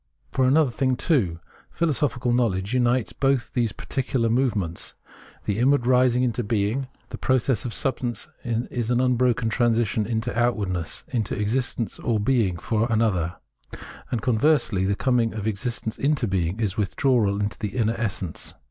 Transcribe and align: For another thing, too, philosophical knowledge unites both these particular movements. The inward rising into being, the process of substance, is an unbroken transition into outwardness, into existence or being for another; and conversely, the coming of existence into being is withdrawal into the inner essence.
For 0.31 0.47
another 0.47 0.71
thing, 0.71 0.95
too, 0.95 1.39
philosophical 1.69 2.31
knowledge 2.33 2.73
unites 2.73 3.13
both 3.13 3.53
these 3.53 3.71
particular 3.71 4.29
movements. 4.29 4.95
The 5.45 5.59
inward 5.59 5.85
rising 5.85 6.23
into 6.23 6.43
being, 6.43 6.87
the 7.09 7.19
process 7.19 7.65
of 7.65 7.73
substance, 7.75 8.27
is 8.43 8.89
an 8.89 8.99
unbroken 8.99 9.49
transition 9.49 10.07
into 10.07 10.35
outwardness, 10.35 11.03
into 11.09 11.39
existence 11.39 11.99
or 11.99 12.19
being 12.19 12.57
for 12.57 12.91
another; 12.91 13.35
and 14.09 14.23
conversely, 14.23 14.85
the 14.85 14.95
coming 14.95 15.35
of 15.35 15.45
existence 15.45 15.99
into 15.99 16.27
being 16.27 16.59
is 16.59 16.77
withdrawal 16.77 17.39
into 17.39 17.59
the 17.59 17.77
inner 17.77 17.93
essence. 17.95 18.55